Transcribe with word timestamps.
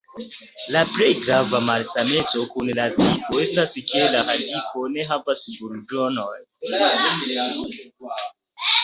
La 0.75 0.79
plej 0.93 1.09
grava 1.25 1.59
malsameco 1.65 2.45
kun 2.53 2.71
la 2.79 2.87
tigo 2.95 3.41
estas 3.43 3.75
ke 3.91 4.01
la 4.15 4.23
radiko 4.31 4.83
ne 4.95 5.05
havas 5.11 5.45
burĝonojn. 5.59 6.51